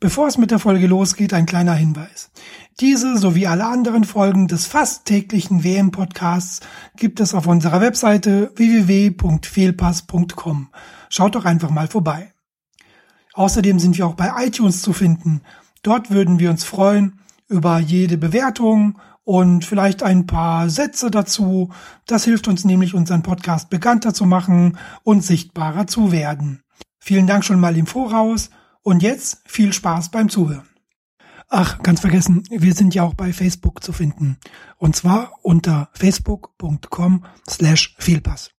[0.00, 2.30] Bevor es mit der Folge losgeht, ein kleiner Hinweis.
[2.78, 6.60] Diese sowie alle anderen Folgen des fast täglichen WM-Podcasts
[6.96, 10.68] gibt es auf unserer Webseite www.fehlpass.com.
[11.08, 12.32] Schaut doch einfach mal vorbei.
[13.34, 15.40] Außerdem sind wir auch bei iTunes zu finden.
[15.82, 17.18] Dort würden wir uns freuen
[17.48, 21.70] über jede Bewertung und vielleicht ein paar Sätze dazu.
[22.06, 26.62] Das hilft uns nämlich, unseren Podcast bekannter zu machen und sichtbarer zu werden.
[27.00, 28.50] Vielen Dank schon mal im Voraus
[28.88, 30.66] und jetzt viel Spaß beim Zuhören.
[31.50, 34.38] Ach, ganz vergessen, wir sind ja auch bei Facebook zu finden.
[34.78, 38.50] Und zwar unter facebook.com slash Fehlpass.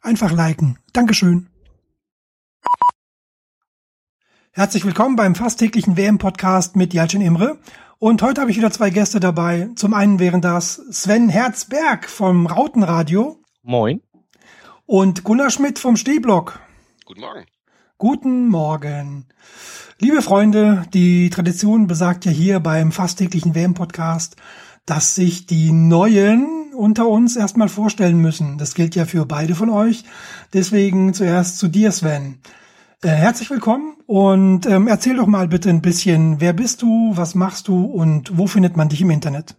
[0.00, 0.78] Einfach liken.
[0.94, 1.50] Dankeschön.
[4.50, 7.58] Herzlich willkommen beim fast täglichen WM-Podcast mit Jalcin Imre.
[7.98, 9.68] Und heute habe ich wieder zwei Gäste dabei.
[9.76, 13.42] Zum einen wären das Sven Herzberg vom Rautenradio.
[13.62, 14.00] Moin.
[14.86, 16.60] Und Gunnar Schmidt vom Stehblock.
[17.04, 17.44] Guten Morgen.
[17.98, 19.24] Guten Morgen.
[19.98, 24.36] Liebe Freunde, die Tradition besagt ja hier beim fast täglichen WM-Podcast,
[24.84, 28.58] dass sich die Neuen unter uns erstmal vorstellen müssen.
[28.58, 30.04] Das gilt ja für beide von euch.
[30.52, 32.40] Deswegen zuerst zu dir, Sven.
[33.02, 37.34] Äh, herzlich willkommen und ähm, erzähl doch mal bitte ein bisschen, wer bist du, was
[37.34, 39.56] machst du und wo findet man dich im Internet?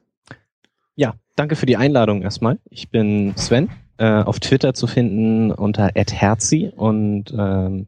[0.94, 2.59] Ja, danke für die Einladung erstmal.
[2.69, 7.88] Ich bin Sven, äh, auf Twitter zu finden unter @herzi und ähm,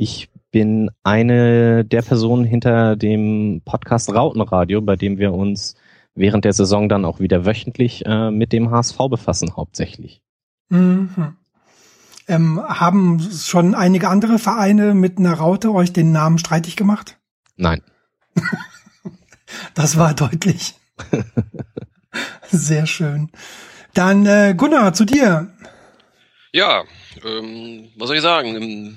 [0.00, 5.74] ich bin eine der Personen hinter dem Podcast Rautenradio, bei dem wir uns
[6.14, 10.22] während der Saison dann auch wieder wöchentlich äh, mit dem HSV befassen, hauptsächlich.
[10.70, 11.36] Mhm.
[12.28, 17.18] Ähm, haben schon einige andere Vereine mit einer Raute euch den Namen streitig gemacht?
[17.56, 17.82] Nein.
[19.74, 20.76] das war deutlich.
[22.50, 23.28] Sehr schön.
[23.92, 25.52] Dann äh, Gunnar, zu dir.
[26.52, 26.84] Ja,
[27.22, 28.96] ähm, was soll ich sagen?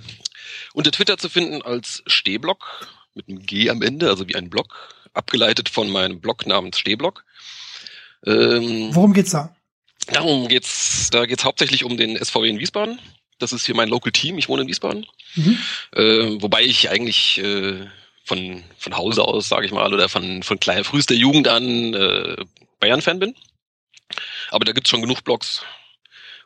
[0.73, 4.75] Unter Twitter zu finden als Stehblock mit einem G am Ende, also wie ein Block,
[5.13, 7.23] abgeleitet von meinem Blog namens Stehblock.
[8.25, 9.55] Ähm, Worum geht's da?
[10.07, 12.99] Darum geht's, da geht's hauptsächlich um den SVW in Wiesbaden.
[13.39, 14.37] Das ist hier mein Local Team.
[14.37, 15.05] Ich wohne in Wiesbaden.
[15.35, 15.57] Mhm.
[15.93, 17.87] Äh, wobei ich eigentlich äh,
[18.23, 22.37] von, von Hause aus, sage ich mal, oder von, von kleiner, frühester Jugend an äh,
[22.79, 23.35] Bayern-Fan bin.
[24.51, 25.63] Aber da gibt's schon genug Blogs.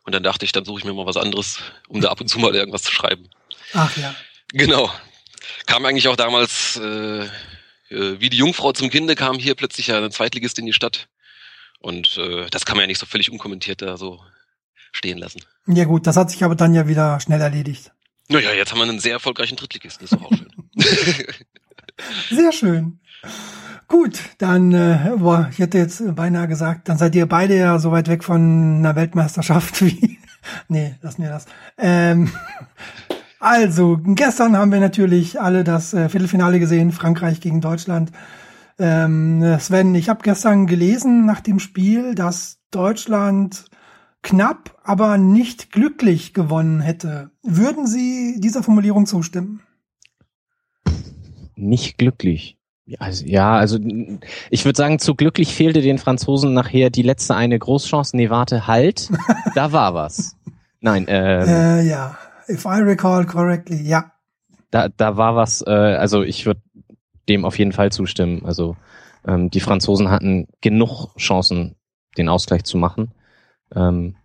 [0.03, 2.27] Und dann dachte ich, dann suche ich mir mal was anderes, um da ab und
[2.27, 3.29] zu mal irgendwas zu schreiben.
[3.73, 4.15] Ach ja.
[4.53, 4.91] Genau.
[5.65, 7.29] Kam eigentlich auch damals, äh, äh,
[7.89, 11.07] wie die Jungfrau zum Kinde, kam hier plötzlich ja ein Zweitligist in die Stadt.
[11.79, 14.21] Und äh, das kann man ja nicht so völlig unkommentiert da so
[14.91, 15.41] stehen lassen.
[15.67, 17.91] Ja gut, das hat sich aber dann ja wieder schnell erledigt.
[18.29, 20.51] Naja, jetzt haben wir einen sehr erfolgreichen Drittligisten, das ist auch schön.
[22.29, 22.99] sehr schön.
[23.87, 27.91] Gut, dann, äh, boah, ich hätte jetzt beinahe gesagt, dann seid ihr beide ja so
[27.91, 30.19] weit weg von einer Weltmeisterschaft wie.
[30.67, 31.45] nee, lassen wir das.
[31.77, 32.31] Ähm,
[33.39, 38.11] also, gestern haben wir natürlich alle das äh, Viertelfinale gesehen, Frankreich gegen Deutschland.
[38.79, 43.65] Ähm, Sven, ich habe gestern gelesen nach dem Spiel, dass Deutschland
[44.23, 47.31] knapp, aber nicht glücklich gewonnen hätte.
[47.43, 49.61] Würden Sie dieser Formulierung zustimmen?
[51.55, 52.57] Nicht glücklich.
[52.99, 53.79] Also, ja, also
[54.49, 58.15] ich würde sagen, zu glücklich fehlte den Franzosen nachher die letzte eine Großchance.
[58.15, 59.11] Nee, warte, halt.
[59.55, 60.35] da war was.
[60.79, 62.17] Nein, ähm, äh, ja
[62.49, 64.11] if I recall correctly, ja.
[64.71, 66.61] Da, da war was, äh, also ich würde
[67.29, 68.45] dem auf jeden Fall zustimmen.
[68.45, 68.75] Also
[69.25, 71.75] ähm, die Franzosen hatten genug Chancen,
[72.17, 73.11] den Ausgleich zu machen.
[73.75, 74.15] Ähm,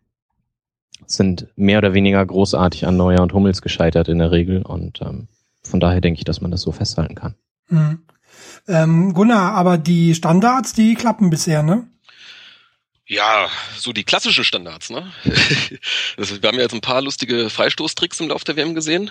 [1.06, 5.28] sind mehr oder weniger großartig an Neuer und Hummels gescheitert in der Regel und ähm,
[5.62, 7.34] von daher denke ich, dass man das so festhalten kann.
[7.68, 8.02] Mhm.
[8.68, 11.86] Ähm, Gunnar, aber die Standards, die klappen bisher, ne?
[13.12, 15.12] Ja, so die klassischen Standards, ne?
[16.16, 19.10] wir haben ja jetzt ein paar lustige Freistoßtricks im Laufe der WM gesehen,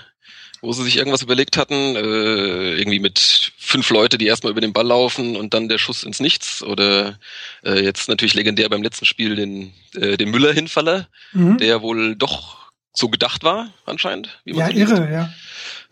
[0.59, 4.73] wo sie sich irgendwas überlegt hatten, äh, irgendwie mit fünf Leute, die erstmal über den
[4.73, 6.63] Ball laufen und dann der Schuss ins Nichts.
[6.63, 7.19] Oder
[7.63, 11.59] äh, jetzt natürlich legendär beim letzten Spiel den, äh, den Müller-Hinfaller, mhm.
[11.59, 14.41] der wohl doch so gedacht war, anscheinend.
[14.45, 15.33] Wie man ja, so irre, ja.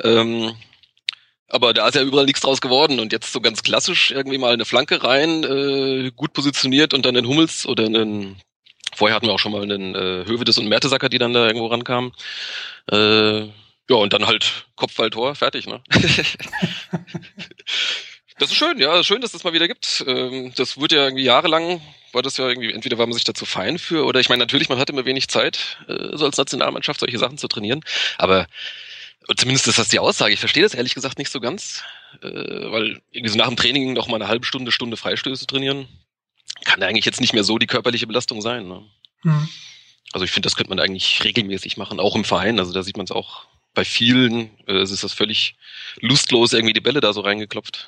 [0.03, 0.55] Ähm,
[1.49, 4.53] aber da ist ja überall nichts draus geworden und jetzt so ganz klassisch irgendwie mal
[4.53, 8.39] eine Flanke rein, äh, gut positioniert und dann den Hummels oder einen,
[8.95, 11.67] vorher hatten wir auch schon mal einen äh, Hövedes und Mertesacker, die dann da irgendwo
[11.67, 12.11] rankamen.
[12.91, 13.41] Äh,
[13.89, 15.81] ja, und dann halt Kopfballtor, fertig, ne?
[18.37, 20.03] das ist schön, ja, schön, dass es das mal wieder gibt.
[20.05, 21.81] Ähm, das wurde ja irgendwie jahrelang,
[22.11, 24.69] war das ja irgendwie, entweder war man sich dazu fein für, oder ich meine, natürlich,
[24.69, 27.81] man hat immer wenig Zeit, äh, so als Nationalmannschaft solche Sachen zu trainieren,
[28.19, 28.45] aber
[29.35, 30.33] zumindest ist das die Aussage.
[30.33, 31.83] Ich verstehe das ehrlich gesagt nicht so ganz,
[32.21, 35.87] äh, weil irgendwie so nach dem Training noch mal eine halbe Stunde, Stunde Freistöße trainieren,
[36.63, 38.67] kann eigentlich jetzt nicht mehr so die körperliche Belastung sein.
[38.67, 38.83] Ne?
[39.23, 39.49] Mhm.
[40.11, 42.59] Also ich finde, das könnte man eigentlich regelmäßig machen, auch im Verein.
[42.59, 45.55] Also da sieht man es auch bei vielen äh, ist das völlig
[46.01, 47.87] lustlos irgendwie die Bälle da so reingeklopft.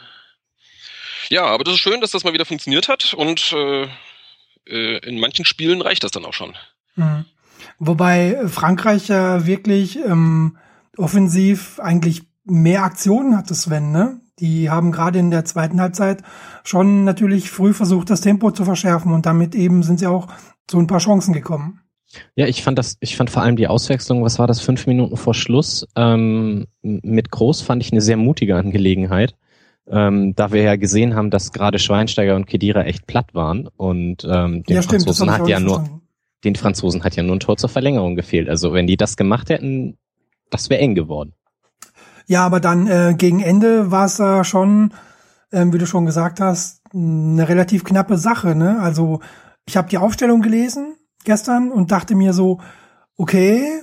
[1.29, 3.87] Ja, aber das ist schön, dass das mal wieder funktioniert hat und äh,
[4.67, 6.55] äh, in manchen Spielen reicht das dann auch schon.
[6.95, 7.25] Mhm.
[7.79, 10.57] Wobei Frankreich ja wirklich ähm,
[11.01, 14.21] offensiv eigentlich mehr Aktionen hatte, Sven, ne?
[14.39, 16.23] Die haben gerade in der zweiten Halbzeit
[16.63, 20.27] schon natürlich früh versucht, das Tempo zu verschärfen und damit eben sind sie auch
[20.67, 21.81] zu ein paar Chancen gekommen.
[22.35, 25.15] Ja, ich fand das, ich fand vor allem die Auswechslung, was war das, fünf Minuten
[25.15, 29.35] vor Schluss, ähm, mit Groß fand ich eine sehr mutige Angelegenheit.
[29.87, 34.23] Ähm, da wir ja gesehen haben, dass gerade Schweinsteiger und Kedira echt platt waren und
[34.23, 36.01] ähm, den Ja, stimmt, Franzosen ich hat ja nur,
[36.43, 38.47] den Franzosen hat ja nur ein Tor zur Verlängerung gefehlt.
[38.47, 39.97] Also wenn die das gemacht hätten,
[40.51, 41.33] das wäre eng geworden.
[42.27, 44.93] Ja, aber dann äh, gegen Ende war es äh, schon,
[45.51, 48.55] ähm, wie du schon gesagt hast, eine relativ knappe Sache.
[48.55, 48.79] Ne?
[48.79, 49.21] Also
[49.65, 52.59] ich habe die Aufstellung gelesen gestern und dachte mir so,
[53.17, 53.81] okay,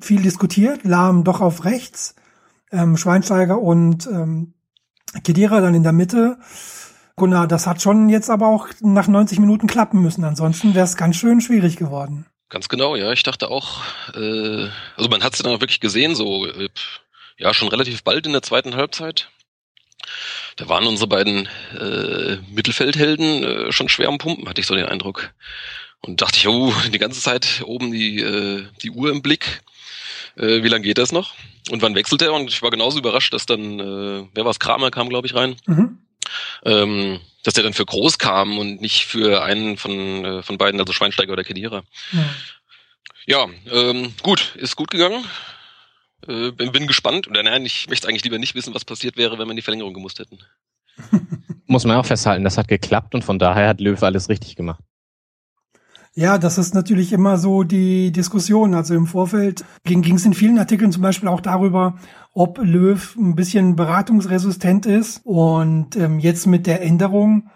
[0.00, 2.14] viel diskutiert, Lahm doch auf rechts,
[2.72, 4.54] ähm, Schweinsteiger und ähm,
[5.24, 6.38] Kedira dann in der Mitte.
[7.16, 10.24] Gunnar, das hat schon jetzt aber auch nach 90 Minuten klappen müssen.
[10.24, 12.26] Ansonsten wäre es ganz schön schwierig geworden.
[12.48, 13.12] Ganz genau, ja.
[13.12, 13.82] Ich dachte auch,
[14.14, 16.68] äh, also man hat es dann auch wirklich gesehen, so äh,
[17.36, 19.28] ja schon relativ bald in der zweiten Halbzeit.
[20.56, 21.48] Da waren unsere beiden
[21.78, 25.32] äh, Mittelfeldhelden äh, schon schwer am Pumpen, hatte ich so den Eindruck.
[26.00, 29.62] Und dachte ich, oh, die ganze Zeit oben die, äh, die Uhr im Blick.
[30.36, 31.34] Äh, wie lange geht das noch?
[31.70, 32.32] Und wann wechselt er?
[32.32, 35.34] Und ich war genauso überrascht, dass dann, äh, wer war es, Kramer kam, glaube ich,
[35.34, 35.56] rein.
[35.66, 35.98] Mhm.
[36.64, 40.78] Ähm, dass der dann für groß kam und nicht für einen von, äh, von beiden,
[40.78, 41.82] also Schweinsteiger oder Kedira.
[42.12, 42.24] Ja.
[43.26, 45.24] Ja, ähm, gut, ist gut gegangen.
[46.26, 47.26] Äh, bin, bin gespannt.
[47.26, 49.62] Oder nein, ich möchte eigentlich lieber nicht wissen, was passiert wäre, wenn wir in die
[49.62, 50.38] Verlängerung gemusst hätten.
[51.66, 54.82] Muss man auch festhalten, das hat geklappt und von daher hat Löw alles richtig gemacht.
[56.14, 58.74] Ja, das ist natürlich immer so die Diskussion.
[58.74, 61.98] Also im Vorfeld ging es in vielen Artikeln zum Beispiel auch darüber,
[62.32, 65.20] ob Löw ein bisschen beratungsresistent ist.
[65.24, 67.50] Und ähm, jetzt mit der Änderung,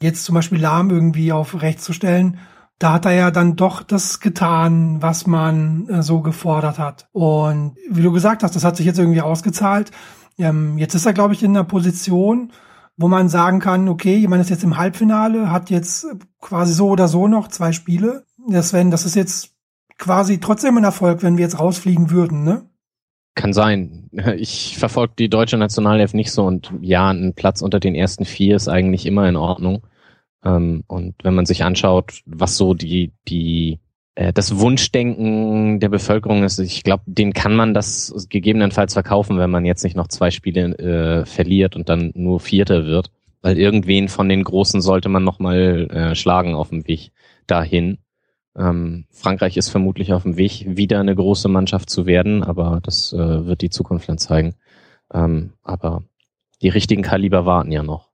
[0.00, 2.38] jetzt zum Beispiel Lahm irgendwie auf rechts zu stellen,
[2.78, 7.08] da hat er ja dann doch das getan, was man äh, so gefordert hat.
[7.12, 9.92] Und wie du gesagt hast, das hat sich jetzt irgendwie ausgezahlt.
[10.38, 12.52] Ähm, jetzt ist er, glaube ich, in einer Position,
[12.96, 16.06] wo man sagen kann, okay, jemand ist jetzt im Halbfinale, hat jetzt
[16.40, 18.24] quasi so oder so noch zwei Spiele.
[18.60, 19.52] Sven, das ist jetzt
[19.98, 22.68] quasi trotzdem ein Erfolg, wenn wir jetzt rausfliegen würden, ne?
[23.34, 24.10] Kann sein.
[24.36, 28.56] Ich verfolge die deutsche Nationalelf nicht so und ja, ein Platz unter den ersten vier
[28.56, 29.86] ist eigentlich immer in Ordnung.
[30.44, 33.78] Ähm, und wenn man sich anschaut, was so die, die,
[34.14, 39.50] äh, das Wunschdenken der Bevölkerung ist, ich glaube, den kann man das gegebenenfalls verkaufen, wenn
[39.50, 43.10] man jetzt nicht noch zwei Spiele äh, verliert und dann nur Vierter wird.
[43.40, 47.10] Weil irgendwen von den Großen sollte man nochmal äh, schlagen auf dem Weg
[47.46, 47.98] dahin.
[48.56, 53.12] Ähm, Frankreich ist vermutlich auf dem Weg, wieder eine große Mannschaft zu werden, aber das
[53.12, 54.54] äh, wird die Zukunft dann zeigen.
[55.12, 56.04] Ähm, aber
[56.60, 58.08] die richtigen Kaliber warten ja noch.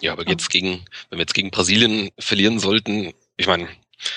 [0.00, 3.68] Ja, aber jetzt gegen, wenn wir jetzt gegen Brasilien verlieren sollten, ich meine,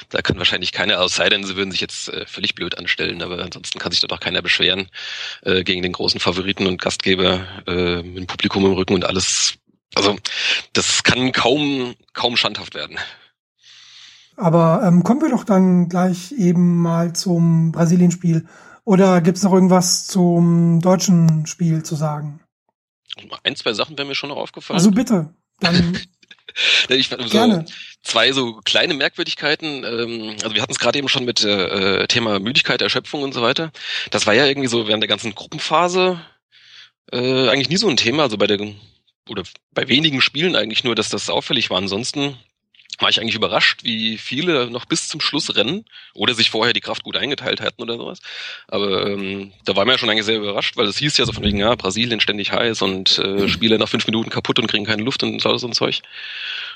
[0.09, 3.21] da kann wahrscheinlich keiner, aus sei denn, sie würden sich jetzt äh, völlig blöd anstellen,
[3.21, 4.89] aber ansonsten kann sich da doch keiner beschweren
[5.41, 9.56] äh, gegen den großen Favoriten und Gastgeber äh, mit dem Publikum im Rücken und alles.
[9.95, 10.18] Also
[10.73, 12.97] das kann kaum, kaum standhaft werden.
[14.41, 18.47] Aber ähm, kommen wir doch dann gleich eben mal zum Brasilien-Spiel.
[18.83, 22.39] Oder gibt's noch irgendwas zum deutschen Spiel zu sagen?
[23.43, 24.79] Ein, zwei Sachen wären mir schon noch aufgefallen.
[24.79, 25.95] Also bitte, dann
[26.89, 27.66] ich fand so gerne.
[28.01, 29.83] zwei so kleine Merkwürdigkeiten.
[29.83, 33.44] Ähm, also wir hatten es gerade eben schon mit äh, Thema Müdigkeit, Erschöpfung und so
[33.44, 33.71] weiter.
[34.09, 36.19] Das war ja irgendwie so während der ganzen Gruppenphase
[37.11, 38.23] äh, eigentlich nie so ein Thema.
[38.23, 38.59] Also bei der
[39.30, 41.77] oder bei wenigen Spielen eigentlich nur, dass das auffällig war.
[41.77, 42.37] Ansonsten
[43.01, 46.81] war ich eigentlich überrascht, wie viele noch bis zum Schluss rennen oder sich vorher die
[46.81, 48.19] Kraft gut eingeteilt hatten oder sowas.
[48.67, 51.33] Aber ähm, da war mir ja schon eigentlich sehr überrascht, weil es hieß ja so
[51.33, 54.85] von wegen, ja, Brasilien ständig heiß und äh, Spieler nach fünf Minuten kaputt und kriegen
[54.85, 56.01] keine Luft und so so ein Zeug.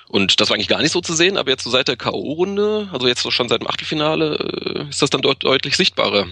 [0.08, 2.92] Und das war eigentlich gar nicht so zu sehen, aber jetzt so seit der K.O.-Runde,
[2.92, 6.28] also jetzt so schon seit dem Achtelfinale, äh, ist das dann dort deutlich sichtbarer.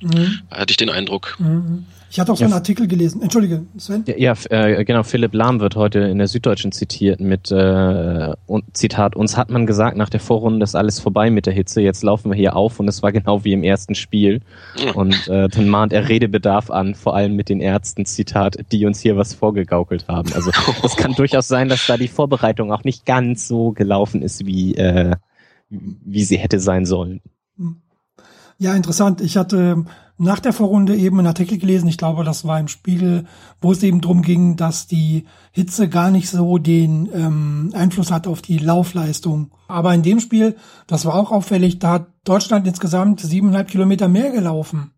[0.00, 0.40] Mhm.
[0.50, 1.36] Hatte ich den Eindruck.
[1.38, 1.86] Mhm.
[2.10, 3.20] Ich hatte auch so einen Artikel gelesen.
[3.20, 4.04] Entschuldige, Sven.
[4.06, 8.64] Ja, ja äh, genau, Philipp Lahm wird heute in der Süddeutschen zitiert mit äh, und,
[8.74, 12.02] Zitat, uns hat man gesagt nach der Vorrunde ist alles vorbei mit der Hitze, jetzt
[12.02, 14.40] laufen wir hier auf und es war genau wie im ersten Spiel.
[14.94, 19.00] Und äh, dann mahnt er Redebedarf an, vor allem mit den Ärzten, Zitat, die uns
[19.00, 20.32] hier was vorgegaukelt haben.
[20.32, 20.50] Also
[20.82, 24.74] es kann durchaus sein, dass da die Vorbereitung auch nicht ganz so gelaufen ist, wie,
[24.76, 25.16] äh,
[25.68, 27.20] wie sie hätte sein sollen.
[28.58, 29.20] Ja, interessant.
[29.20, 29.84] Ich hatte
[30.16, 33.24] nach der Vorrunde eben einen Artikel gelesen, ich glaube, das war im Spiegel,
[33.60, 38.26] wo es eben drum ging, dass die Hitze gar nicht so den ähm, Einfluss hat
[38.26, 39.52] auf die Laufleistung.
[39.68, 40.56] Aber in dem Spiel,
[40.88, 44.90] das war auch auffällig, da hat Deutschland insgesamt siebeneinhalb Kilometer mehr gelaufen.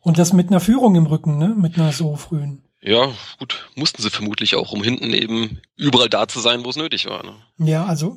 [0.00, 1.54] Und das mit einer Führung im Rücken, ne?
[1.54, 2.62] Mit einer so frühen.
[2.80, 6.76] Ja, gut, mussten sie vermutlich auch, um hinten eben überall da zu sein, wo es
[6.76, 7.24] nötig war.
[7.24, 7.32] Ne?
[7.58, 8.16] Ja, also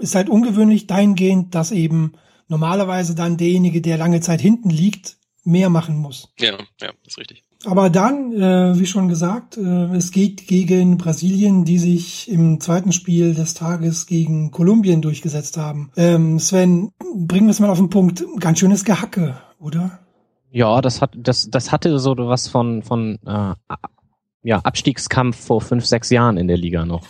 [0.00, 2.12] ist halt ungewöhnlich dahingehend, dass eben
[2.50, 6.28] normalerweise dann derjenige, der lange Zeit hinten liegt, mehr machen muss.
[6.38, 7.44] Ja, ja, ist richtig.
[7.64, 12.92] Aber dann, äh, wie schon gesagt, äh, es geht gegen Brasilien, die sich im zweiten
[12.92, 15.90] Spiel des Tages gegen Kolumbien durchgesetzt haben.
[15.96, 18.24] Ähm, Sven, bringen wir es mal auf den Punkt.
[18.38, 20.00] Ganz schönes Gehacke, oder?
[20.50, 23.54] Ja, das hat, das, das hatte so was von, von äh,
[24.42, 27.06] ja, Abstiegskampf vor fünf, sechs Jahren in der Liga noch.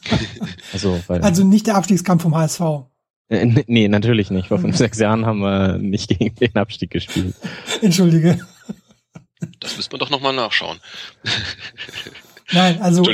[0.72, 2.60] also, weil, also nicht der Abstiegskampf vom HSV.
[3.28, 4.48] Äh, nee, natürlich nicht.
[4.48, 7.34] Vor fünf, sechs Jahren haben wir nicht gegen den Abstieg gespielt.
[7.82, 8.38] Entschuldige.
[9.60, 10.78] Das müsste man doch nochmal nachschauen.
[12.52, 13.04] Nein, also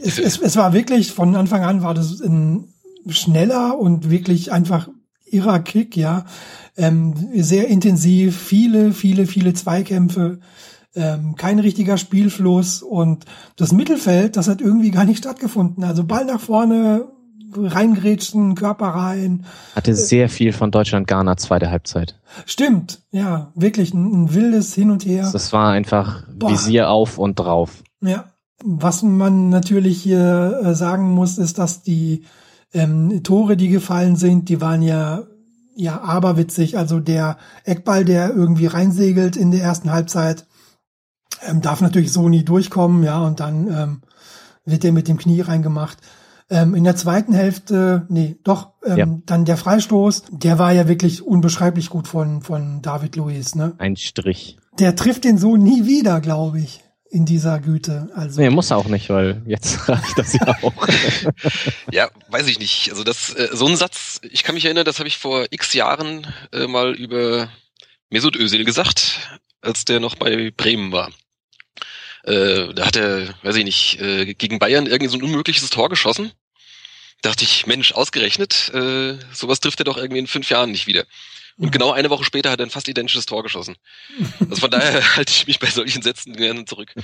[0.00, 2.72] es, es, es war wirklich, von Anfang an war das ein
[3.08, 4.88] schneller und wirklich einfach
[5.30, 6.24] irrer Kick, ja.
[6.76, 10.40] Ähm, sehr intensiv, viele, viele, viele Zweikämpfe
[10.94, 13.24] ähm, kein richtiger Spielfluss und
[13.56, 15.84] das Mittelfeld, das hat irgendwie gar nicht stattgefunden.
[15.84, 17.06] Also Ball nach vorne,
[17.54, 19.44] reingrätschen, Körper rein.
[19.74, 22.18] Hatte sehr viel von Deutschland-Ghana zweite Halbzeit.
[22.46, 25.30] Stimmt, ja, wirklich ein, ein, wildes Hin und Her.
[25.32, 26.50] Das war einfach Boah.
[26.50, 27.82] Visier auf und drauf.
[28.00, 28.24] Ja,
[28.64, 32.24] was man natürlich hier äh, sagen muss, ist, dass die
[32.72, 35.22] ähm, Tore, die gefallen sind, die waren ja
[35.78, 36.76] ja aberwitzig.
[36.76, 40.46] Also der Eckball, der irgendwie reinsegelt in der ersten Halbzeit,
[41.46, 44.02] ähm, darf natürlich so nie durchkommen, ja, und dann ähm,
[44.64, 45.98] wird der mit dem Knie reingemacht.
[46.50, 49.06] Ähm, in der zweiten Hälfte, nee, doch, ähm, ja.
[49.26, 53.74] dann der Freistoß, der war ja wirklich unbeschreiblich gut von, von David Luiz, ne?
[53.76, 54.56] Ein Strich.
[54.78, 58.08] Der trifft den so nie wieder, glaube ich, in dieser Güte.
[58.14, 58.40] Also.
[58.40, 60.88] Nee, muss auch nicht, weil jetzt reicht das ja auch.
[61.92, 62.90] ja, weiß ich nicht.
[62.90, 65.74] Also das, äh, so ein Satz, ich kann mich erinnern, das habe ich vor x
[65.74, 67.48] Jahren äh, mal über
[68.10, 71.10] Mesut Özil gesagt, als der noch bei Bremen war.
[72.24, 75.88] Äh, da hat er, weiß ich nicht, äh, gegen Bayern irgendwie so ein unmögliches Tor
[75.88, 76.32] geschossen.
[77.22, 81.04] Dachte ich, Mensch, ausgerechnet, äh, sowas trifft er doch irgendwie in fünf Jahren nicht wieder.
[81.56, 83.74] Und genau eine Woche später hat er ein fast identisches Tor geschossen.
[84.38, 86.94] Also von daher halte ich mich bei solchen Sätzen gerne zurück.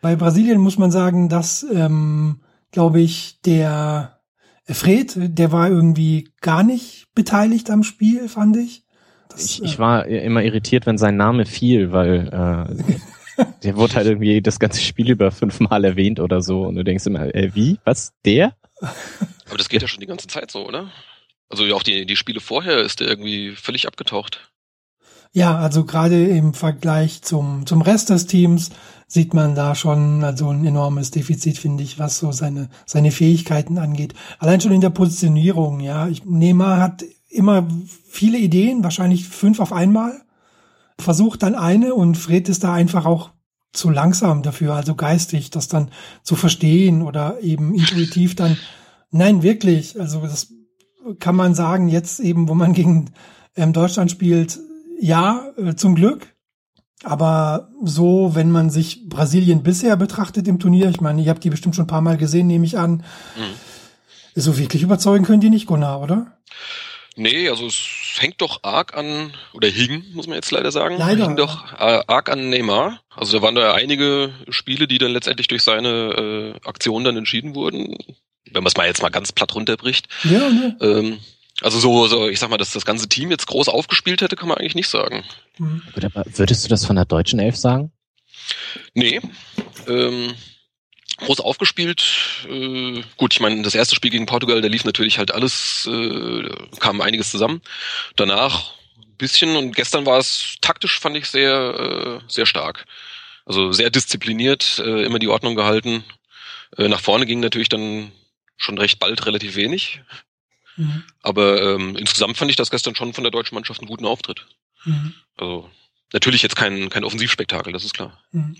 [0.00, 2.40] Bei Brasilien muss man sagen, dass, ähm,
[2.72, 4.18] glaube ich, der
[4.68, 8.82] Fred, der war irgendwie gar nicht beteiligt am Spiel, fand ich.
[9.28, 12.94] Das, ich, ich war immer irritiert, wenn sein Name fiel, weil äh,
[13.62, 17.06] Der wurde halt irgendwie das ganze Spiel über fünfmal erwähnt oder so und du denkst
[17.06, 17.78] immer, äh, wie?
[17.84, 18.12] Was?
[18.24, 18.54] Der?
[18.80, 20.90] Aber das geht ja schon die ganze Zeit so, oder?
[21.48, 24.50] Also auch die, die Spiele vorher ist der irgendwie völlig abgetaucht.
[25.32, 28.70] Ja, also gerade im Vergleich zum, zum Rest des Teams
[29.08, 33.78] sieht man da schon also ein enormes Defizit, finde ich, was so seine, seine Fähigkeiten
[33.78, 34.14] angeht.
[34.38, 36.08] Allein schon in der Positionierung, ja.
[36.08, 37.66] Ich, Neymar hat immer
[38.08, 40.23] viele Ideen, wahrscheinlich fünf auf einmal
[40.98, 43.30] versucht dann eine und Fred ist da einfach auch
[43.72, 45.90] zu langsam dafür, also geistig, das dann
[46.22, 48.56] zu verstehen oder eben intuitiv dann,
[49.10, 50.52] nein, wirklich, also das
[51.18, 53.10] kann man sagen, jetzt eben, wo man gegen
[53.56, 54.60] ähm, Deutschland spielt,
[55.00, 56.34] ja, äh, zum Glück,
[57.02, 61.50] aber so, wenn man sich Brasilien bisher betrachtet im Turnier, ich meine, ihr habt die
[61.50, 63.04] bestimmt schon ein paar Mal gesehen, nehme ich an,
[63.36, 64.40] mhm.
[64.40, 66.38] so wirklich überzeugen können die nicht, Gunnar, oder?
[67.16, 67.74] Nee, also es
[68.20, 70.96] hängt doch arg an, oder hing, muss man jetzt leider sagen.
[70.98, 71.26] Leider.
[71.26, 73.00] Hing doch äh, arg an Neymar.
[73.14, 77.16] Also da waren da ja einige Spiele, die dann letztendlich durch seine äh, Aktion dann
[77.16, 77.96] entschieden wurden.
[78.50, 80.08] Wenn man es mal jetzt mal ganz platt runterbricht.
[80.24, 80.76] Ja, ne.
[80.80, 81.18] Ähm,
[81.60, 84.48] also so, so, ich sag mal, dass das ganze Team jetzt groß aufgespielt hätte, kann
[84.48, 85.24] man eigentlich nicht sagen.
[85.58, 85.82] Mhm.
[85.94, 87.92] Würdest du das von der deutschen Elf sagen?
[88.92, 89.20] Nee.
[89.86, 90.34] Ähm,
[91.24, 92.04] groß aufgespielt.
[92.48, 96.48] Äh, gut, ich meine, das erste Spiel gegen Portugal, da lief natürlich halt alles, äh,
[96.78, 97.62] kam einiges zusammen.
[98.16, 102.86] Danach ein bisschen und gestern war es taktisch, fand ich sehr, äh, sehr stark.
[103.46, 106.04] Also sehr diszipliniert, äh, immer die Ordnung gehalten.
[106.78, 108.12] Äh, nach vorne ging natürlich dann
[108.56, 110.00] schon recht bald relativ wenig.
[110.76, 111.04] Mhm.
[111.22, 114.46] Aber ähm, insgesamt fand ich das gestern schon von der deutschen Mannschaft einen guten Auftritt.
[114.84, 115.14] Mhm.
[115.36, 115.70] Also
[116.12, 118.18] natürlich jetzt kein, kein Offensivspektakel, das ist klar.
[118.32, 118.56] Mhm.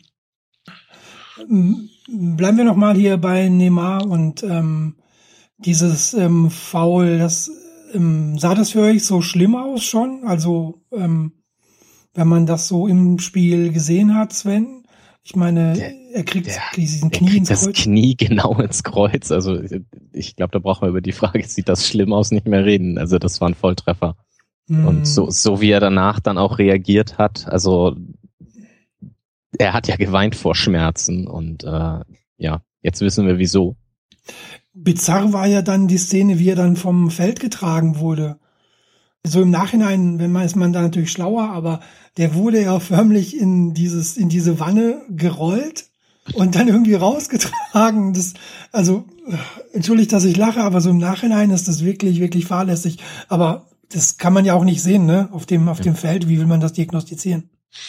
[1.36, 4.96] Bleiben wir noch mal hier bei Neymar und ähm,
[5.58, 7.50] dieses ähm, Foul, das
[7.92, 10.22] ähm, sah das für euch so schlimm aus schon?
[10.24, 11.32] Also ähm,
[12.14, 14.84] wenn man das so im Spiel gesehen hat, Sven?
[15.22, 17.64] Ich meine, der, er kriegt der, diesen Knie kriegt ins Kreuz.
[17.64, 19.32] Das Knie genau ins Kreuz.
[19.32, 19.58] Also
[20.12, 22.98] ich glaube, da brauchen wir über die Frage, sieht das schlimm aus, nicht mehr reden.
[22.98, 24.16] Also das war ein Volltreffer.
[24.68, 24.86] Mm.
[24.86, 27.96] Und so, so wie er danach dann auch reagiert hat, also
[29.58, 32.00] er hat ja geweint vor Schmerzen und äh,
[32.36, 33.76] ja, jetzt wissen wir wieso.
[34.72, 38.38] Bizarr war ja dann die Szene, wie er dann vom Feld getragen wurde.
[39.22, 41.80] So im Nachhinein, wenn man ist man da natürlich schlauer, aber
[42.16, 45.86] der wurde ja förmlich in dieses in diese Wanne gerollt
[46.34, 48.12] und dann irgendwie rausgetragen.
[48.12, 48.34] Das,
[48.72, 49.04] also
[49.72, 52.98] entschuldigt, dass ich lache, aber so im Nachhinein ist das wirklich wirklich fahrlässig.
[53.28, 55.28] Aber das kann man ja auch nicht sehen, ne?
[55.32, 56.28] Auf dem auf dem Feld.
[56.28, 57.48] Wie will man das diagnostizieren?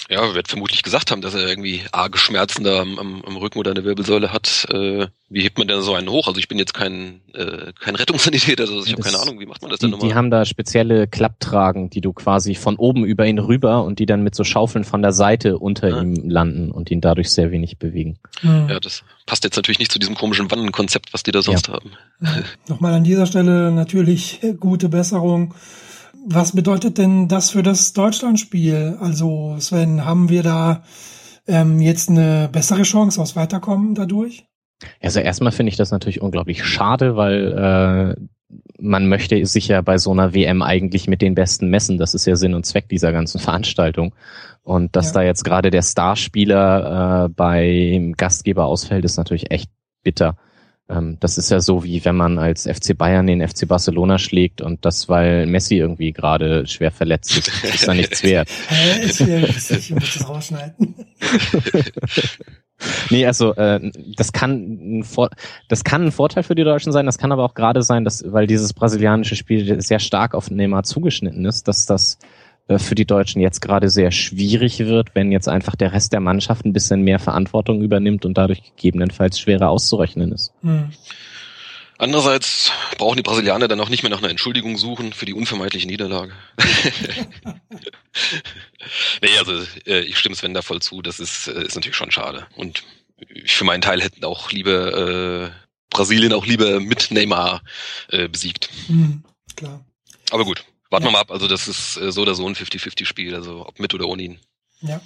[0.10, 3.60] Ja, wird vermutlich gesagt haben, dass er irgendwie arge Schmerzen da am, am, am Rücken
[3.60, 4.68] oder an der Wirbelsäule hat.
[4.70, 6.28] Äh, wie hebt man denn so einen hoch?
[6.28, 9.62] Also ich bin jetzt kein, äh, kein Rettungssanitäter, also ich habe keine Ahnung, wie macht
[9.62, 10.08] man das denn nochmal?
[10.08, 14.06] Die haben da spezielle Klapptragen, die du quasi von oben über ihn rüber und die
[14.06, 16.02] dann mit so Schaufeln von der Seite unter ja.
[16.02, 18.18] ihm landen und ihn dadurch sehr wenig bewegen.
[18.44, 18.68] Mhm.
[18.70, 21.74] Ja, das passt jetzt natürlich nicht zu diesem komischen Wannenkonzept, was die da sonst ja.
[21.74, 21.92] haben.
[22.22, 22.44] Ja.
[22.68, 25.56] Nochmal an dieser Stelle natürlich gute Besserung
[26.26, 28.98] was bedeutet denn das für das Deutschlandspiel?
[29.00, 30.84] Also Sven, haben wir da
[31.48, 34.46] ähm, jetzt eine bessere Chance aufs Weiterkommen dadurch?
[35.02, 38.22] Also erstmal finde ich das natürlich unglaublich schade, weil äh,
[38.80, 41.98] man möchte sich ja bei so einer WM eigentlich mit den Besten messen.
[41.98, 44.16] Das ist ja Sinn und Zweck dieser ganzen Veranstaltung.
[44.64, 45.14] Und dass ja.
[45.14, 49.70] da jetzt gerade der Starspieler äh, beim Gastgeber ausfällt, ist natürlich echt
[50.04, 50.38] bitter.
[50.88, 54.62] Ähm, das ist ja so, wie wenn man als FC Bayern den FC Barcelona schlägt
[54.62, 58.50] und das, weil Messi irgendwie gerade schwer verletzt ist, ist da nichts wert.
[59.02, 60.96] ich muss das rausschneiden.
[63.10, 63.80] Nee, also äh,
[64.18, 65.30] das kann ein Vor
[65.70, 68.26] das kann ein Vorteil für die Deutschen sein, das kann aber auch gerade sein, dass
[68.34, 72.26] weil dieses brasilianische Spiel sehr stark auf Neymar zugeschnitten ist, dass das äh,
[72.78, 76.66] für die Deutschen jetzt gerade sehr schwierig wird, wenn jetzt einfach der Rest der Mannschaft
[76.66, 80.52] ein bisschen mehr Verantwortung übernimmt und dadurch gegebenenfalls schwerer auszurechnen ist.
[80.62, 80.92] Mhm.
[81.98, 85.88] Andererseits brauchen die Brasilianer dann auch nicht mehr nach einer Entschuldigung suchen für die unvermeidliche
[85.88, 86.34] Niederlage.
[89.22, 89.54] nee, also
[89.86, 92.48] äh, ich stimme Sven da voll zu, das ist, äh, ist natürlich schon schade.
[92.58, 92.84] Und
[93.30, 95.50] ich für meinen Teil hätten auch lieber äh,
[95.90, 97.62] Brasilien auch lieber mit Neymar
[98.10, 98.70] äh, besiegt.
[98.90, 99.24] Mhm,
[99.56, 99.86] klar.
[100.32, 100.66] Aber gut,
[100.96, 103.80] Warten wir mal ab, also das ist äh, so oder so ein 50-50-Spiel, also ob
[103.80, 104.40] mit oder ohne ihn.
[104.80, 105.02] Ja.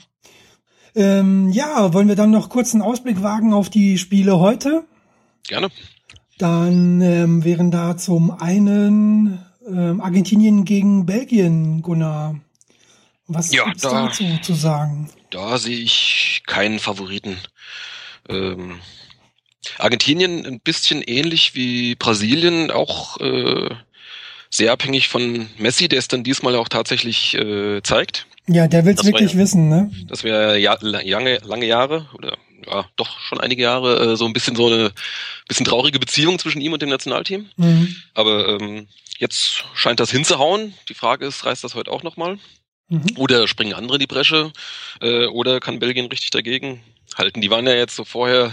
[0.95, 4.83] Ähm, ja, wollen wir dann noch kurz einen Ausblick wagen auf die Spiele heute?
[5.47, 5.69] Gerne.
[6.37, 12.39] Dann ähm, wären da zum einen ähm, Argentinien gegen Belgien, Gunnar.
[13.25, 15.09] Was ja, gibt's da, dazu zu sagen?
[15.31, 17.37] Da sehe ich keinen Favoriten.
[18.29, 18.79] Ähm,
[19.79, 23.69] Argentinien ein bisschen ähnlich wie Brasilien, auch äh,
[24.49, 28.25] sehr abhängig von Messi, der es dann diesmal auch tatsächlich äh, zeigt.
[28.47, 29.91] Ja, der will es wirklich ja, wissen, ne?
[30.07, 32.35] Das wäre ja, lange, lange Jahre oder
[32.65, 34.91] ja, doch schon einige Jahre äh, so ein bisschen so eine
[35.47, 37.49] bisschen traurige Beziehung zwischen ihm und dem Nationalteam.
[37.57, 37.95] Mhm.
[38.13, 40.73] Aber ähm, jetzt scheint das hinzuhauen.
[40.89, 42.39] Die Frage ist, reißt das heute auch nochmal?
[42.89, 43.05] Mhm.
[43.17, 44.51] Oder springen andere in die Bresche?
[45.01, 46.81] Äh, oder kann Belgien richtig dagegen
[47.15, 47.41] halten?
[47.41, 48.51] Die waren ja jetzt so vorher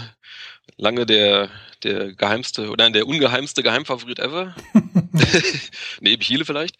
[0.77, 1.49] lange der,
[1.83, 4.55] der geheimste oder der ungeheimste Geheimfavorit ever.
[6.01, 6.77] Neben Chile vielleicht.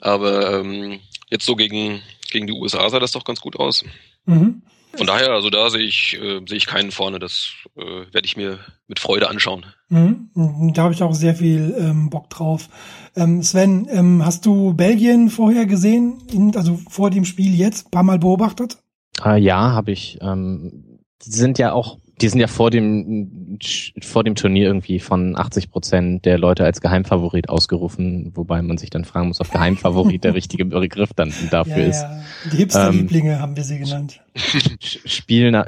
[0.00, 1.00] Aber ähm,
[1.30, 3.84] jetzt so gegen, gegen die USA sah das doch ganz gut aus.
[4.26, 4.62] Mhm.
[4.96, 7.18] Von daher, also da sehe ich, äh, sehe ich keinen vorne.
[7.18, 9.66] Das äh, werde ich mir mit Freude anschauen.
[9.88, 10.72] Mhm.
[10.74, 12.68] Da habe ich auch sehr viel ähm, Bock drauf.
[13.14, 18.04] Ähm, Sven, ähm, hast du Belgien vorher gesehen, in, also vor dem Spiel jetzt, paar
[18.04, 18.78] Mal beobachtet?
[19.22, 20.18] Äh, ja, habe ich.
[20.22, 23.58] Ähm, die sind ja auch die sind ja vor dem
[24.02, 28.90] vor dem Turnier irgendwie von 80 Prozent der Leute als Geheimfavorit ausgerufen, wobei man sich
[28.90, 32.02] dann fragen muss, ob Geheimfavorit der richtige Begriff dann dafür ja, ist.
[32.02, 32.20] Ja.
[32.52, 34.20] Die Hipster-Lieblinge ähm, haben wir sie genannt.
[34.34, 35.62] Spielen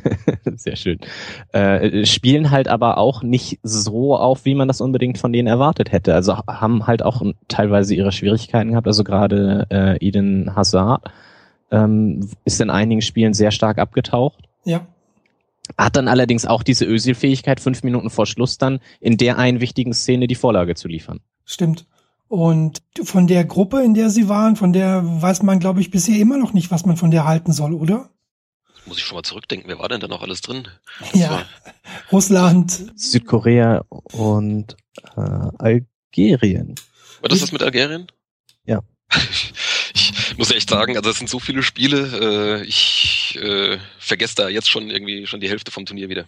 [0.56, 0.98] sehr schön.
[1.52, 5.92] Äh, spielen halt aber auch nicht so auf, wie man das unbedingt von denen erwartet
[5.92, 6.14] hätte.
[6.14, 8.86] Also haben halt auch teilweise ihre Schwierigkeiten gehabt.
[8.86, 11.10] Also gerade äh, Eden Hazard
[11.70, 14.48] ähm, ist in einigen Spielen sehr stark abgetaucht.
[14.64, 14.86] Ja.
[15.78, 19.92] Hat dann allerdings auch diese Özil-Fähigkeit, fünf Minuten vor Schluss dann in der einen wichtigen
[19.92, 21.20] Szene die Vorlage zu liefern.
[21.44, 21.86] Stimmt.
[22.28, 26.18] Und von der Gruppe, in der sie waren, von der weiß man, glaube ich, bisher
[26.18, 28.08] immer noch nicht, was man von der halten soll, oder?
[28.86, 30.66] Muss ich schon mal zurückdenken, wer war denn da noch alles drin?
[30.98, 31.44] Das ja,
[32.10, 32.92] Russland.
[32.96, 34.76] Südkorea und
[35.16, 35.20] äh,
[35.58, 36.74] Algerien.
[37.20, 38.06] War das das mit Algerien?
[38.64, 38.80] Ja.
[39.94, 44.48] ich muss echt sagen, also es sind so viele Spiele, äh, ich äh, vergesse da
[44.48, 46.24] jetzt schon irgendwie schon die Hälfte vom Turnier wieder.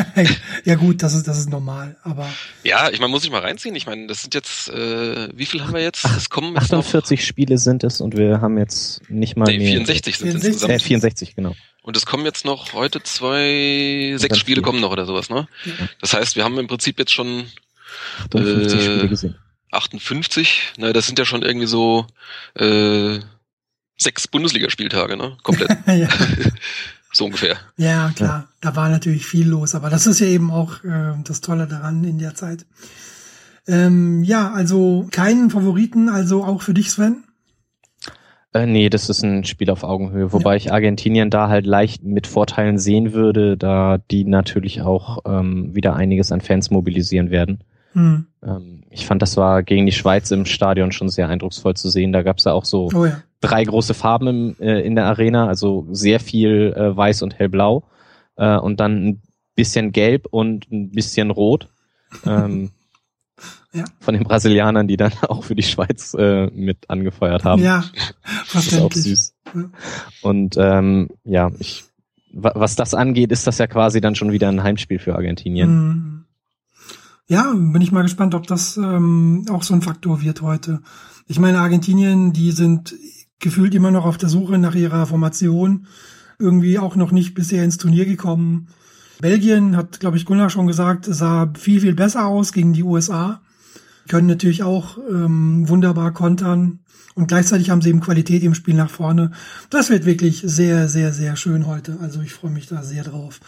[0.64, 2.28] ja gut, das ist das ist normal, aber
[2.64, 3.74] ja, ich meine, muss ich mal reinziehen.
[3.74, 6.04] Ich meine, das sind jetzt äh, wie viel haben wir jetzt?
[6.04, 10.28] Es kommen 48 Spiele sind es und wir haben jetzt nicht mal nee, 64 sind
[10.28, 10.48] 64.
[10.48, 10.72] insgesamt.
[10.72, 11.54] Äh, 64 genau.
[11.82, 15.48] Und es kommen jetzt noch heute zwei, sechs Spiele kommen noch oder sowas, ne?
[15.64, 15.72] Ja.
[16.00, 17.46] Das heißt, wir haben im Prinzip jetzt schon
[18.30, 19.36] 50 äh, Spiele gesehen.
[19.70, 22.06] 58, ne, das sind ja schon irgendwie so
[22.54, 23.18] äh,
[23.98, 25.36] sechs Bundesligaspieltage, ne?
[25.42, 25.70] Komplett.
[25.86, 26.08] ja.
[27.12, 27.56] so ungefähr.
[27.76, 28.40] Ja, klar.
[28.40, 28.48] Ja.
[28.60, 32.04] Da war natürlich viel los, aber das ist ja eben auch äh, das Tolle daran
[32.04, 32.64] in der Zeit.
[33.66, 37.24] Ähm, ja, also keinen Favoriten, also auch für dich, Sven?
[38.54, 40.56] Äh, nee, das ist ein Spiel auf Augenhöhe, wobei ja.
[40.56, 45.94] ich Argentinien da halt leicht mit Vorteilen sehen würde, da die natürlich auch ähm, wieder
[45.94, 47.62] einiges an Fans mobilisieren werden.
[47.98, 48.26] Hm.
[48.44, 52.12] Ähm, ich fand, das war gegen die Schweiz im Stadion schon sehr eindrucksvoll zu sehen.
[52.12, 53.22] Da gab es ja auch so oh ja.
[53.40, 57.82] drei große Farben im, äh, in der Arena, also sehr viel äh, weiß und hellblau
[58.36, 59.22] äh, und dann ein
[59.56, 61.68] bisschen gelb und ein bisschen rot.
[62.24, 62.70] Ähm,
[63.72, 63.84] ja.
[63.98, 67.62] Von den Brasilianern, die dann auch für die Schweiz äh, mit angefeuert haben.
[67.62, 67.84] Ja,
[68.52, 69.34] das ist auch süß.
[69.54, 69.70] Ja.
[70.22, 71.84] Und ähm, ja, ich,
[72.32, 75.70] was das angeht, ist das ja quasi dann schon wieder ein Heimspiel für Argentinien.
[75.70, 76.17] Mhm.
[77.30, 80.80] Ja, bin ich mal gespannt, ob das ähm, auch so ein Faktor wird heute.
[81.26, 82.94] Ich meine, Argentinien, die sind
[83.38, 85.86] gefühlt immer noch auf der Suche nach ihrer Formation,
[86.38, 88.68] irgendwie auch noch nicht bisher ins Turnier gekommen.
[89.20, 93.42] Belgien hat, glaube ich, Gunnar schon gesagt, sah viel, viel besser aus gegen die USA.
[94.08, 96.78] Können natürlich auch ähm, wunderbar kontern.
[97.14, 99.32] Und gleichzeitig haben sie eben Qualität im Spiel nach vorne.
[99.68, 101.98] Das wird wirklich sehr, sehr, sehr schön heute.
[102.00, 103.40] Also ich freue mich da sehr drauf.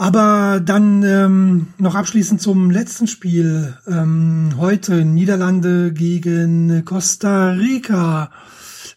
[0.00, 3.76] Aber dann ähm, noch abschließend zum letzten Spiel.
[3.86, 8.32] Ähm, heute Niederlande gegen Costa Rica.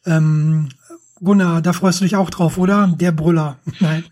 [0.05, 0.69] Ähm,
[1.15, 2.95] Gunnar, da freust du dich auch drauf, oder?
[2.97, 3.59] Der Brüller.
[3.81, 4.05] Nein.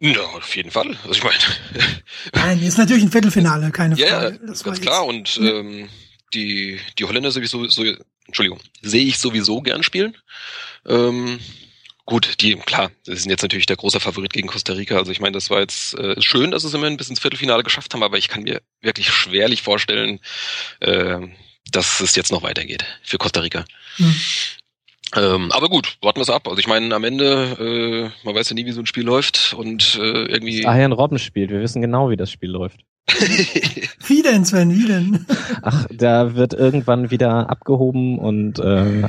[0.00, 0.96] Ja, auf jeden Fall.
[1.04, 1.38] Also ich meine.
[2.34, 4.34] Nein, ist natürlich ein Viertelfinale, keine Frage.
[4.34, 5.06] Ja, das ganz klar.
[5.06, 5.48] Und ja.
[5.48, 5.88] ähm,
[6.34, 7.84] die, die Holländer sowieso, so,
[8.26, 10.16] Entschuldigung, sehe ich sowieso gern spielen.
[10.88, 11.38] Ähm,
[12.04, 14.96] Gut, die, klar, sie sind jetzt natürlich der große Favorit gegen Costa Rica.
[14.96, 17.62] Also ich meine, das war jetzt äh, schön, dass sie es immerhin bis ins Viertelfinale
[17.62, 20.18] geschafft haben, aber ich kann mir wirklich schwerlich vorstellen,
[20.80, 21.20] äh,
[21.70, 23.64] dass es jetzt noch weitergeht für Costa Rica.
[23.96, 24.14] Hm.
[25.14, 26.48] Ähm, aber gut, warten wir es ab.
[26.48, 29.54] Also ich meine, am Ende, äh, man weiß ja nie, wie so ein Spiel läuft
[29.54, 30.66] und äh, irgendwie.
[30.66, 31.50] Ah, ein Robbenspiel.
[31.50, 32.80] Wir wissen genau, wie das Spiel läuft.
[34.06, 34.74] wie denn, Sven?
[34.74, 35.26] Wie denn?
[35.60, 39.08] Ach, da wird irgendwann wieder abgehoben und äh,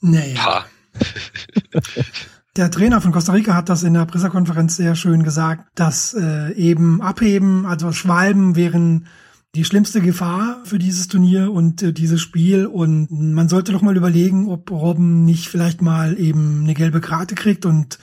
[0.00, 0.44] naja.
[0.44, 0.64] Ha.
[2.56, 6.52] Der Trainer von Costa Rica hat das in der Pressekonferenz sehr schön gesagt, dass äh,
[6.54, 9.06] eben Abheben, also Schwalben wären
[9.54, 12.66] die schlimmste Gefahr für dieses Turnier und äh, dieses Spiel.
[12.66, 17.36] Und man sollte doch mal überlegen, ob Robben nicht vielleicht mal eben eine gelbe Karte
[17.36, 17.98] kriegt und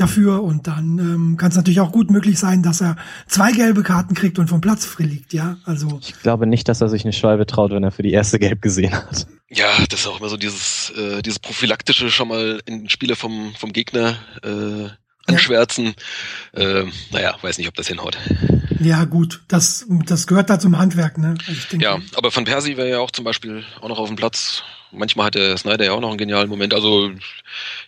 [0.00, 3.82] dafür und dann ähm, kann es natürlich auch gut möglich sein, dass er zwei gelbe
[3.82, 5.58] Karten kriegt und vom Platz fliegt, ja.
[5.64, 8.38] Also ich glaube nicht, dass er sich eine Schwalbe traut, wenn er für die erste
[8.38, 9.26] gelb gesehen hat.
[9.50, 13.54] Ja, das ist auch immer so dieses äh, dieses prophylaktische schon mal in Spiele vom
[13.58, 14.88] vom Gegner äh,
[15.28, 15.94] anschwärzen.
[16.56, 16.80] Ja.
[16.80, 18.18] Äh, naja, weiß nicht, ob das hinhaut.
[18.80, 21.34] Ja, gut, das, das gehört da zum Handwerk, ne?
[21.46, 24.16] Also denke, ja, aber Van Persie wäre ja auch zum Beispiel auch noch auf dem
[24.16, 24.62] Platz.
[24.92, 26.74] Manchmal hat der Snyder ja auch noch einen genialen Moment.
[26.74, 27.10] Also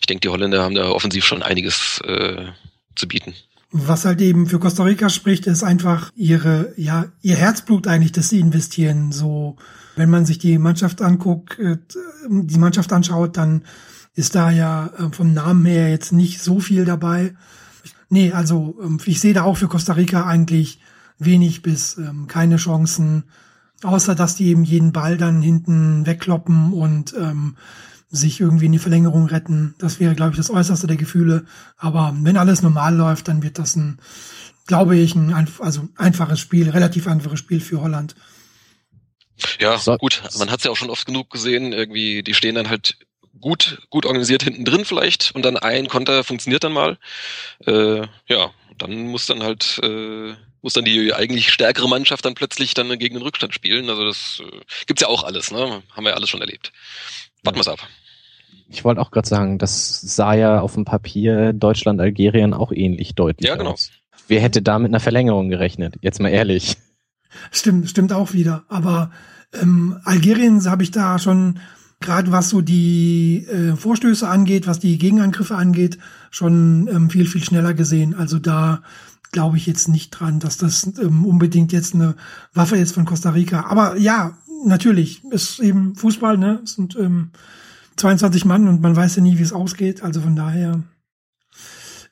[0.00, 2.46] ich denke, die Holländer haben da offensiv schon einiges äh,
[2.94, 3.34] zu bieten.
[3.72, 8.28] Was halt eben für Costa Rica spricht, ist einfach ihre, ja, ihr Herzblut eigentlich, das
[8.28, 9.12] sie investieren.
[9.12, 9.56] So,
[9.94, 11.78] wenn man sich die Mannschaft anguckt, äh,
[12.28, 13.62] die Mannschaft anschaut, dann
[14.14, 17.34] ist da ja äh, vom Namen her jetzt nicht so viel dabei.
[18.08, 20.80] Nee, also ähm, ich sehe da auch für Costa Rica eigentlich
[21.18, 23.24] wenig bis ähm, keine Chancen,
[23.82, 27.56] außer dass die eben jeden Ball dann hinten wegkloppen und ähm,
[28.10, 29.74] sich irgendwie in die Verlängerung retten.
[29.78, 31.44] Das wäre, glaube ich, das Äußerste der Gefühle.
[31.76, 34.00] Aber wenn alles normal läuft, dann wird das ein,
[34.66, 38.16] glaube ich, ein also einfaches Spiel, relativ einfaches Spiel für Holland.
[39.58, 39.96] Ja, so.
[39.96, 40.22] gut.
[40.38, 41.72] Man hat es ja auch schon oft genug gesehen.
[41.72, 42.98] Irgendwie, die stehen dann halt
[43.40, 46.98] gut, gut organisiert hinten drin vielleicht und dann ein Konter funktioniert dann mal.
[47.66, 48.50] Äh, ja,
[48.82, 53.14] dann muss dann halt äh, muss dann die eigentlich stärkere Mannschaft dann plötzlich dann gegen
[53.14, 53.88] den Rückstand spielen.
[53.88, 55.82] Also das äh, gibt's ja auch alles, ne?
[55.90, 56.72] Haben wir ja alles schon erlebt.
[57.42, 57.86] Warten wir's ab.
[58.68, 63.14] Ich wollte auch gerade sagen, das sah ja auf dem Papier Deutschland, Algerien auch ähnlich
[63.14, 63.72] deutlich ja, genau.
[63.72, 63.90] aus.
[64.28, 65.96] Wer hätte da mit einer Verlängerung gerechnet?
[66.02, 66.76] Jetzt mal ehrlich.
[67.50, 68.64] Stimmt, stimmt auch wieder.
[68.68, 69.10] Aber
[69.60, 71.58] ähm, Algerien habe ich da schon
[72.00, 75.98] gerade was so die äh, Vorstöße angeht, was die Gegenangriffe angeht,
[76.30, 78.14] schon ähm, viel, viel schneller gesehen.
[78.14, 78.82] Also da
[79.32, 82.16] glaube ich jetzt nicht dran, dass das ähm, unbedingt jetzt eine
[82.52, 83.66] Waffe ist von Costa Rica.
[83.66, 86.60] Aber ja, natürlich, ist eben Fußball, ne?
[86.64, 87.30] Es sind ähm,
[87.96, 90.02] 22 Mann und man weiß ja nie, wie es ausgeht.
[90.02, 90.82] Also von daher.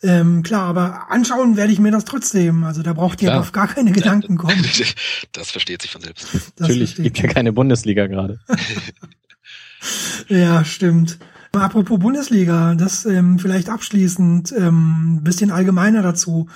[0.01, 2.63] Ähm, klar, aber anschauen werde ich mir das trotzdem.
[2.63, 4.65] Also da braucht ihr auf gar keine Gedanken kommen.
[5.33, 6.29] Das versteht sich von selbst.
[6.33, 8.39] Das Natürlich, gibt ja keine Bundesliga gerade.
[10.29, 11.19] Ja, stimmt.
[11.53, 16.49] Apropos Bundesliga, das ähm, vielleicht abschließend ähm, bisschen allgemeiner dazu.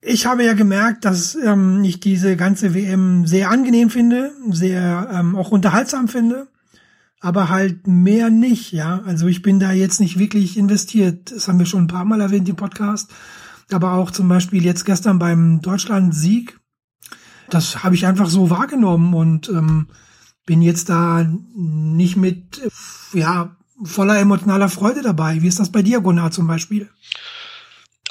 [0.00, 5.36] Ich habe ja gemerkt, dass ähm, ich diese ganze WM sehr angenehm finde, sehr ähm,
[5.36, 6.48] auch unterhaltsam finde,
[7.20, 9.00] aber halt mehr nicht, ja.
[9.06, 11.32] Also ich bin da jetzt nicht wirklich investiert.
[11.32, 13.10] Das haben wir schon ein paar Mal erwähnt im Podcast.
[13.72, 16.58] Aber auch zum Beispiel jetzt gestern beim Deutschland-Sieg
[17.48, 19.88] Das habe ich einfach so wahrgenommen und ähm,
[20.46, 22.62] bin jetzt da nicht mit
[23.12, 25.42] ja voller emotionaler Freude dabei.
[25.42, 26.88] Wie ist das bei dir, Gunnar, zum Beispiel?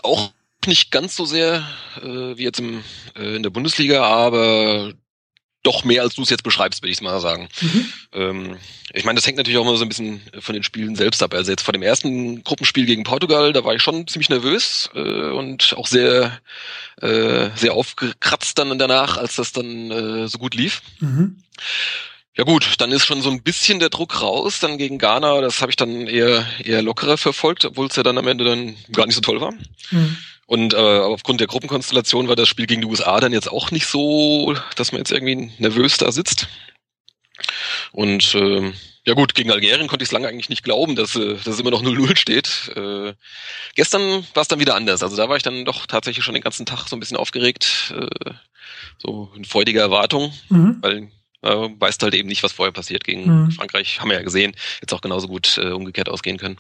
[0.04, 0.32] Auch
[0.68, 1.68] nicht ganz so sehr
[2.02, 2.84] äh, wie jetzt im,
[3.16, 4.94] äh, in der Bundesliga, aber
[5.64, 7.50] doch mehr, als du es jetzt beschreibst, würde ich mal sagen.
[7.60, 7.86] Mhm.
[8.14, 8.58] Ähm,
[8.94, 11.34] ich meine, das hängt natürlich auch immer so ein bisschen von den Spielen selbst ab.
[11.34, 15.32] Also jetzt vor dem ersten Gruppenspiel gegen Portugal, da war ich schon ziemlich nervös äh,
[15.32, 16.40] und auch sehr,
[17.02, 20.82] äh, sehr aufgekratzt dann danach, als das dann äh, so gut lief.
[21.00, 21.38] Mhm.
[22.38, 25.62] Ja gut, dann ist schon so ein bisschen der Druck raus, dann gegen Ghana, das
[25.62, 29.06] habe ich dann eher eher lockerer verfolgt, obwohl es ja dann am Ende dann gar
[29.06, 29.54] nicht so toll war.
[29.92, 30.18] Mhm.
[30.46, 33.88] Und äh, aufgrund der Gruppenkonstellation war das Spiel gegen die USA dann jetzt auch nicht
[33.88, 36.48] so, dass man jetzt irgendwie nervös da sitzt.
[37.92, 38.72] Und äh,
[39.06, 41.60] ja gut, gegen Algerien konnte ich es lange eigentlich nicht glauben, dass, äh, dass es
[41.60, 42.72] immer noch 0-0 steht.
[42.76, 43.14] Äh,
[43.76, 45.04] gestern war es dann wieder anders.
[45.04, 47.94] Also da war ich dann doch tatsächlich schon den ganzen Tag so ein bisschen aufgeregt,
[47.96, 48.32] äh,
[48.98, 50.78] so in freudiger Erwartung, mhm.
[50.82, 51.12] weil
[51.46, 53.52] äh, weißt halt eben nicht, was vorher passiert gegen mhm.
[53.52, 54.00] Frankreich.
[54.02, 56.58] Haben wir ja gesehen, jetzt auch genauso gut äh, umgekehrt ausgehen können.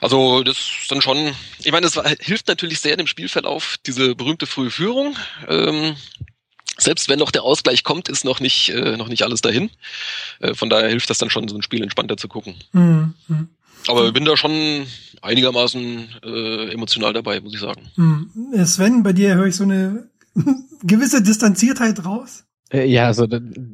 [0.00, 4.46] Also das ist dann schon, ich meine, das hilft natürlich sehr dem Spielverlauf, diese berühmte
[4.46, 5.16] frühe Führung.
[5.48, 5.96] Ähm,
[6.78, 9.70] selbst wenn noch der Ausgleich kommt, ist noch nicht, äh, noch nicht alles dahin.
[10.40, 12.54] Äh, von daher hilft das dann schon, so ein Spiel entspannter zu gucken.
[12.72, 13.14] Mhm.
[13.88, 14.86] Aber ich bin da schon
[15.22, 17.88] einigermaßen äh, emotional dabei, muss ich sagen.
[17.96, 18.64] Mhm.
[18.64, 20.10] Sven, bei dir höre ich so eine
[20.82, 22.45] gewisse Distanziertheit raus.
[22.72, 23.28] Äh, ja, also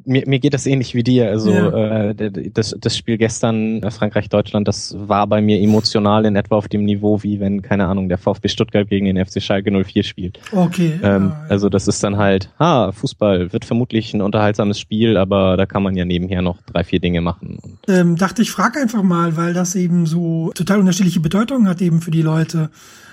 [0.05, 1.29] mir, mir geht das ähnlich wie dir.
[1.29, 2.11] Also ja.
[2.11, 6.67] äh, das, das Spiel gestern äh, Frankreich-Deutschland, das war bei mir emotional in etwa auf
[6.67, 10.39] dem Niveau, wie wenn, keine Ahnung, der VfB Stuttgart gegen den FC Schalke 04 spielt.
[10.51, 10.99] Okay.
[11.01, 15.57] Ähm, ja, Also das ist dann halt, ha, Fußball wird vermutlich ein unterhaltsames Spiel, aber
[15.57, 17.57] da kann man ja nebenher noch drei, vier Dinge machen.
[17.87, 22.01] Ähm, dachte ich, frag einfach mal, weil das eben so total unterschiedliche Bedeutungen hat eben
[22.01, 22.69] für die Leute.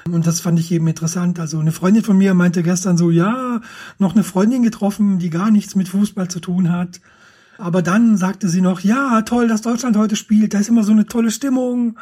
[0.07, 1.39] Und das fand ich eben interessant.
[1.39, 3.61] Also eine Freundin von mir meinte gestern so, ja,
[3.99, 7.01] noch eine Freundin getroffen, die gar nichts mit Fußball zu tun hat.
[7.61, 10.93] Aber dann sagte sie noch, ja, toll, dass Deutschland heute spielt, da ist immer so
[10.93, 11.99] eine tolle Stimmung.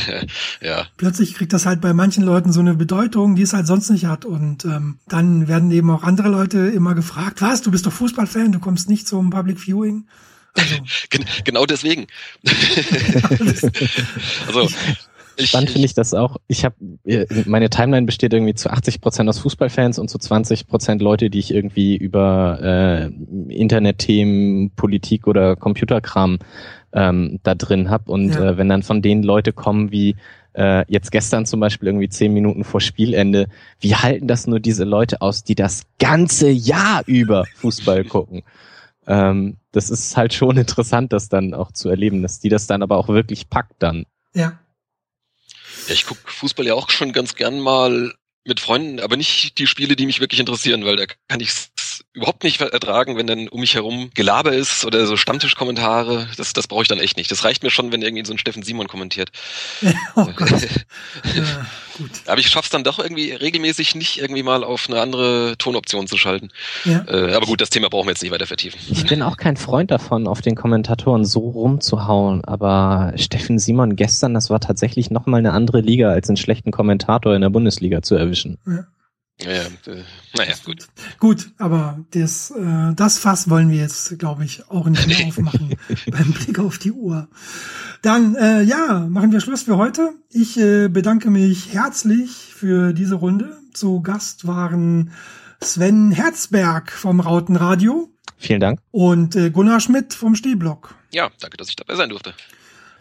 [0.60, 0.86] ja.
[0.96, 4.06] Plötzlich kriegt das halt bei manchen Leuten so eine Bedeutung, die es halt sonst nicht
[4.06, 4.24] hat.
[4.24, 8.50] Und ähm, dann werden eben auch andere Leute immer gefragt, was, du bist doch Fußballfan,
[8.50, 10.06] du kommst nicht zum Public Viewing.
[10.54, 10.74] Also.
[11.44, 12.08] genau deswegen.
[14.48, 14.68] also
[15.38, 16.36] ich, Spannend finde ich das auch.
[16.48, 16.74] Ich habe
[17.46, 21.38] meine Timeline besteht irgendwie zu 80 Prozent aus Fußballfans und zu 20 Prozent Leute, die
[21.38, 23.06] ich irgendwie über äh,
[23.52, 26.38] Internetthemen, Politik oder Computerkram
[26.92, 28.10] ähm, da drin habe.
[28.10, 28.50] Und ja.
[28.50, 30.16] äh, wenn dann von denen Leute kommen wie
[30.54, 33.46] äh, jetzt gestern zum Beispiel irgendwie zehn Minuten vor Spielende,
[33.80, 38.42] wie halten das nur diese Leute aus, die das ganze Jahr über Fußball gucken?
[39.06, 42.82] Ähm, das ist halt schon interessant, das dann auch zu erleben, dass die das dann
[42.82, 44.04] aber auch wirklich packt dann.
[44.34, 44.58] Ja.
[45.88, 49.66] Ja, ich gucke Fußball ja auch schon ganz gern mal mit Freunden, aber nicht die
[49.66, 51.50] Spiele, die mich wirklich interessieren, weil da kann ich
[52.18, 56.28] überhaupt nicht ertragen, wenn dann um mich herum Gelaber ist oder so Stammtischkommentare.
[56.36, 57.30] Das, das brauche ich dann echt nicht.
[57.30, 59.30] Das reicht mir schon, wenn irgendwie so ein Steffen Simon kommentiert.
[60.16, 62.10] oh ja, gut.
[62.26, 66.18] Aber ich schaff's dann doch irgendwie regelmäßig nicht irgendwie mal auf eine andere Tonoption zu
[66.18, 66.50] schalten.
[66.84, 67.04] Ja.
[67.08, 68.80] Äh, aber gut, das Thema brauchen wir jetzt nicht weiter vertiefen.
[68.90, 72.44] Ich bin auch kein Freund davon, auf den Kommentatoren so rumzuhauen.
[72.44, 77.34] Aber Steffen Simon gestern, das war tatsächlich nochmal eine andere Liga, als einen schlechten Kommentator
[77.34, 78.58] in der Bundesliga zu erwischen.
[78.66, 78.86] Ja.
[79.40, 79.68] Ja, äh,
[80.36, 80.88] naja, gut.
[81.20, 85.76] Gut, aber das, äh, das Fass wollen wir jetzt, glaube ich, auch nicht mehr aufmachen
[86.10, 87.28] beim Blick auf die Uhr.
[88.02, 90.14] Dann, äh, ja, machen wir Schluss für heute.
[90.30, 93.56] Ich äh, bedanke mich herzlich für diese Runde.
[93.72, 95.12] Zu Gast waren
[95.60, 98.10] Sven Herzberg vom Rautenradio.
[98.38, 98.80] Vielen Dank.
[98.90, 100.94] Und äh, Gunnar Schmidt vom Stehblock.
[101.12, 102.34] Ja, danke, dass ich dabei sein durfte.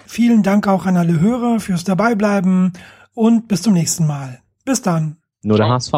[0.06, 2.74] Vielen Dank auch an alle Hörer fürs Dabeibleiben
[3.14, 4.42] und bis zum nächsten Mal.
[4.66, 5.18] Bis dann.
[5.42, 5.94] Nur der HSV.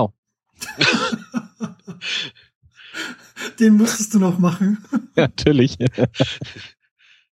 [3.59, 4.77] Den musstest du noch machen.
[5.15, 5.77] Ja, natürlich.